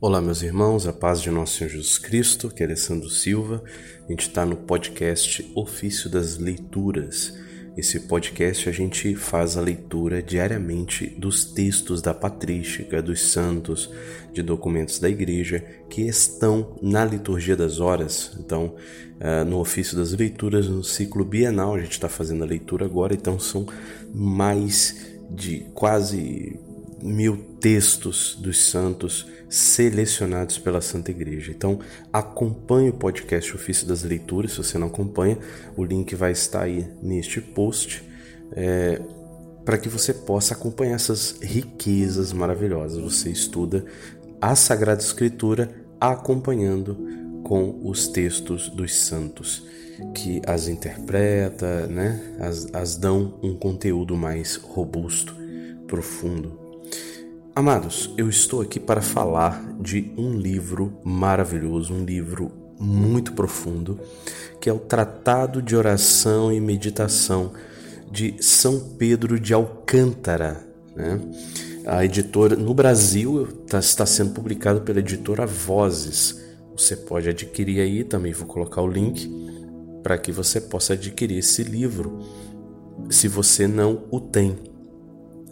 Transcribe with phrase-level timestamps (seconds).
[0.00, 3.64] Olá, meus irmãos, a paz de nosso Senhor Jesus Cristo, que é Alessandro Silva.
[4.06, 7.36] A gente está no podcast Ofício das Leituras.
[7.76, 13.90] Esse podcast a gente faz a leitura diariamente dos textos da patrística, dos santos,
[14.32, 18.36] de documentos da igreja que estão na liturgia das horas.
[18.38, 18.76] Então,
[19.20, 23.14] uh, no ofício das leituras, no ciclo bienal, a gente está fazendo a leitura agora,
[23.14, 23.66] então são
[24.14, 26.56] mais de quase
[27.02, 31.50] mil textos dos santos selecionados pela Santa Igreja.
[31.50, 31.80] Então,
[32.12, 34.52] acompanhe o podcast Ofício das Leituras.
[34.52, 35.38] Se você não acompanha,
[35.76, 38.04] o link vai estar aí neste post.
[38.52, 39.00] É,
[39.64, 43.02] para que você possa acompanhar essas riquezas maravilhosas.
[43.02, 43.84] Você estuda
[44.40, 46.96] a Sagrada Escritura acompanhando
[47.44, 49.66] com os textos dos santos,
[50.14, 52.36] que as interpreta, né?
[52.38, 55.34] as, as dão um conteúdo mais robusto,
[55.86, 56.67] profundo.
[57.58, 63.98] Amados, eu estou aqui para falar de um livro maravilhoso, um livro muito profundo,
[64.60, 67.52] que é o Tratado de Oração e Meditação
[68.08, 70.64] de São Pedro de Alcântara.
[70.94, 71.20] Né?
[71.84, 76.40] A editora no Brasil tá, está sendo publicado pela editora Vozes.
[76.76, 79.28] Você pode adquirir aí, também vou colocar o link
[80.04, 82.20] para que você possa adquirir esse livro,
[83.10, 84.77] se você não o tem.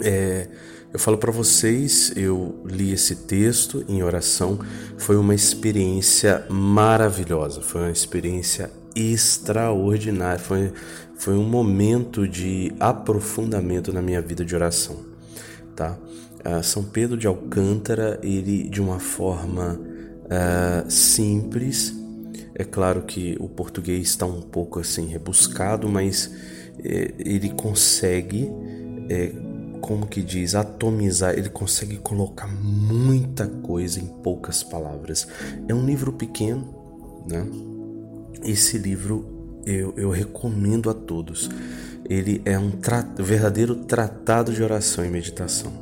[0.00, 0.48] É,
[0.92, 4.58] eu falo para vocês, eu li esse texto em oração,
[4.98, 10.72] foi uma experiência maravilhosa, foi uma experiência extraordinária, foi,
[11.16, 14.96] foi um momento de aprofundamento na minha vida de oração,
[15.74, 15.96] tá?
[16.44, 21.94] Uh, São Pedro de Alcântara, ele de uma forma uh, simples,
[22.54, 26.30] é claro que o português está um pouco assim rebuscado, mas
[26.84, 28.50] eh, ele consegue
[29.08, 29.32] eh,
[29.82, 35.26] como que diz, atomizar, ele consegue colocar muita coisa em poucas palavras.
[35.68, 37.44] É um livro pequeno, né?
[38.44, 41.50] Esse livro eu, eu recomendo a todos.
[42.08, 45.72] Ele é um tra verdadeiro tratado de oração e meditação.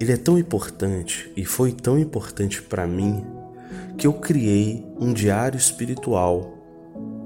[0.00, 3.22] Ele é tão importante e foi tão importante para mim
[3.98, 6.54] que eu criei um diário espiritual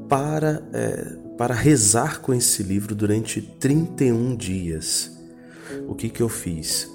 [0.08, 5.19] para, é, para rezar com esse livro durante 31 dias
[5.86, 6.90] o que, que eu fiz?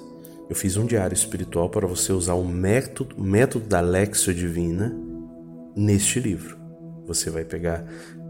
[0.48, 4.94] Eu fiz um diário espiritual para você usar o método, método da Lexio Divina
[5.74, 6.56] neste livro.
[7.06, 7.84] Você vai pegar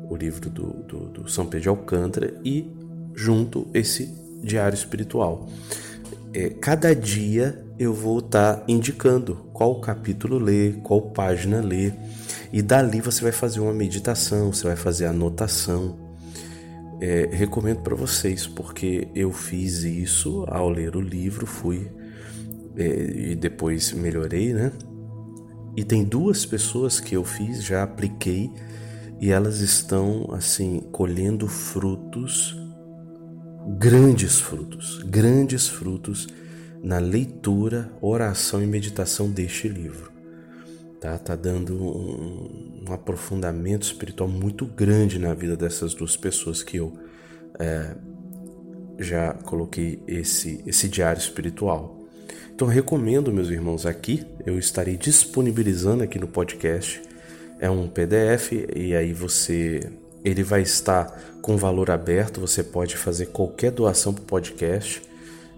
[0.08, 2.70] o livro do, do, do São Pedro de Alcântara e
[3.14, 4.12] junto esse
[4.42, 5.48] diário espiritual.
[6.32, 11.94] É, cada dia eu vou estar tá indicando qual capítulo ler, qual página ler,
[12.52, 16.05] e dali você vai fazer uma meditação, você vai fazer anotação
[17.00, 21.90] é, recomendo para vocês, porque eu fiz isso ao ler o livro, fui
[22.76, 24.72] é, e depois melhorei, né?
[25.76, 28.50] E tem duas pessoas que eu fiz, já apliquei,
[29.20, 32.56] e elas estão assim colhendo frutos,
[33.78, 36.28] grandes frutos, grandes frutos
[36.82, 40.15] na leitura, oração e meditação deste livro
[41.00, 46.78] tá, tá dando um, um, aprofundamento espiritual muito grande na vida dessas duas pessoas que
[46.78, 46.92] eu
[47.58, 47.94] é,
[48.98, 52.00] já coloquei esse, esse diário espiritual.
[52.54, 57.02] Então recomendo, meus irmãos, aqui eu estarei disponibilizando aqui no podcast.
[57.60, 59.92] É um PDF e aí você
[60.24, 65.00] ele vai estar com valor aberto, você pode fazer qualquer doação para o podcast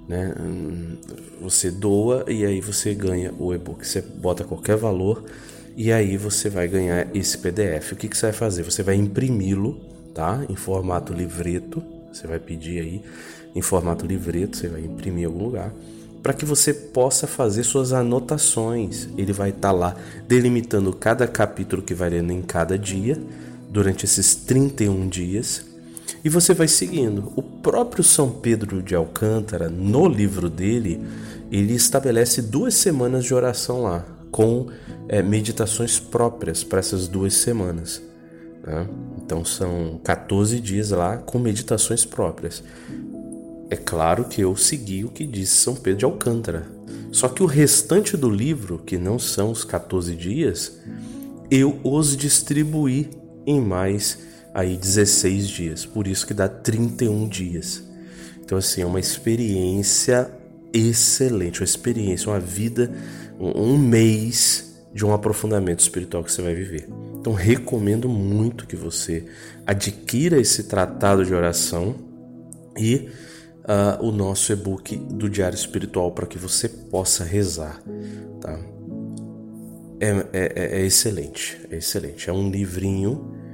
[0.08, 0.34] né?
[1.40, 3.86] Você doa e aí você ganha o e-book.
[3.86, 5.22] Você bota qualquer valor
[5.76, 7.92] e aí você vai ganhar esse PDF.
[7.92, 8.62] O que, que você vai fazer?
[8.62, 9.78] Você vai imprimi-lo,
[10.14, 10.44] tá?
[10.48, 11.82] Em formato livreto.
[12.12, 13.02] Você vai pedir aí
[13.54, 15.72] em formato livreto, você vai imprimir em algum lugar
[16.22, 19.08] para que você possa fazer suas anotações.
[19.16, 19.96] Ele vai estar tá lá
[20.26, 23.16] delimitando cada capítulo que vai lendo em cada dia
[23.70, 25.64] durante esses 31 dias
[26.24, 27.32] e você vai seguindo.
[27.36, 31.00] O próprio São Pedro de Alcântara, no livro dele,
[31.50, 34.68] ele estabelece duas semanas de oração lá, com
[35.08, 38.02] é, meditações próprias para essas duas semanas.
[38.62, 38.86] Né?
[39.24, 42.62] Então são 14 dias lá com meditações próprias.
[43.70, 46.66] É claro que eu segui o que disse São Pedro de Alcântara.
[47.12, 50.78] Só que o restante do livro, que não são os 14 dias,
[51.50, 53.10] eu os distribuí
[53.46, 54.18] em mais
[54.54, 57.82] aí 16 dias, por isso que dá 31 dias.
[58.44, 60.30] Então assim, é uma experiência
[60.72, 62.90] excelente, uma experiência, uma vida,
[63.38, 66.88] um mês de um aprofundamento espiritual que você vai viver.
[67.20, 69.24] Então recomendo muito que você
[69.66, 71.94] adquira esse tratado de oração
[72.76, 73.08] e
[73.64, 77.82] uh, o nosso e-book do Diário Espiritual para que você possa rezar,
[78.40, 78.58] tá?
[80.00, 82.30] é, é, é excelente, é excelente.
[82.30, 83.47] É um livrinho, é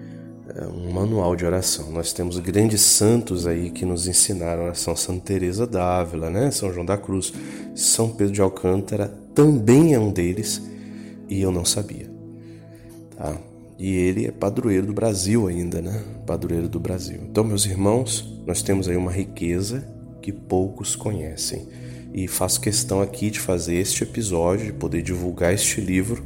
[0.74, 1.90] um manual de oração.
[1.90, 4.94] Nós temos grandes santos aí que nos ensinaram a oração.
[4.94, 6.50] Santa Teresa d'Ávila, né?
[6.50, 7.32] São João da Cruz,
[7.74, 10.62] São Pedro de Alcântara também é um deles
[11.28, 12.08] e eu não sabia.
[13.16, 13.36] Tá?
[13.76, 16.00] E ele é padroeiro do Brasil ainda, né?
[16.24, 17.18] Padroeiro do Brasil.
[17.28, 19.84] Então, meus irmãos, nós temos aí uma riqueza
[20.22, 21.66] que poucos conhecem.
[22.12, 26.24] E faço questão aqui de fazer este episódio, de poder divulgar este livro.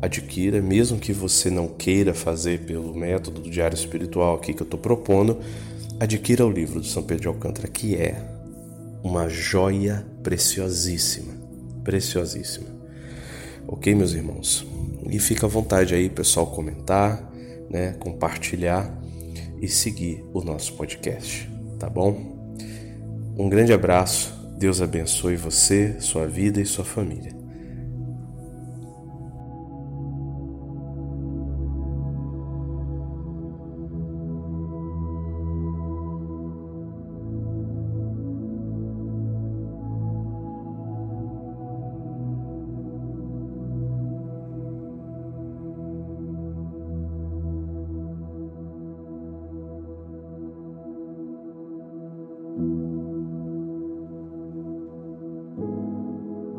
[0.00, 4.64] Adquira, mesmo que você não queira fazer pelo método do Diário Espiritual aqui que eu
[4.64, 5.40] estou propondo,
[5.98, 8.22] adquira o livro do São Pedro de Alcântara, que é
[9.02, 11.32] uma joia preciosíssima.
[11.82, 12.68] Preciosíssima.
[13.66, 14.64] Ok, meus irmãos?
[15.10, 17.30] E fica à vontade aí, pessoal, comentar,
[17.68, 18.96] né, compartilhar
[19.60, 22.56] e seguir o nosso podcast, tá bom?
[23.36, 27.37] Um grande abraço, Deus abençoe você, sua vida e sua família.